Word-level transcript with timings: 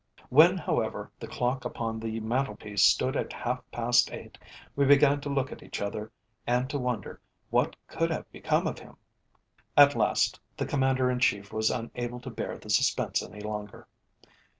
When, 0.29 0.57
however, 0.57 1.11
the 1.19 1.27
clock 1.27 1.63
upon 1.63 1.99
the 1.99 2.19
mantel 2.21 2.55
piece 2.55 2.81
stood 2.81 3.15
at 3.15 3.31
half 3.31 3.61
past 3.71 4.11
eight, 4.11 4.35
we 4.75 4.83
began 4.83 5.21
to 5.21 5.29
look 5.29 5.51
at 5.51 5.61
each 5.61 5.79
other 5.79 6.11
and 6.47 6.67
to 6.71 6.79
wonder 6.79 7.21
what 7.51 7.75
could 7.85 8.09
have 8.09 8.27
become 8.31 8.65
of 8.65 8.79
him. 8.79 8.97
At 9.77 9.93
last 9.93 10.39
the 10.57 10.65
Commander 10.65 11.11
in 11.11 11.19
Chief 11.19 11.53
was 11.53 11.69
unable 11.69 12.19
to 12.21 12.31
bear 12.31 12.57
the 12.57 12.71
suspense 12.71 13.21
any 13.21 13.41
longer. 13.41 13.87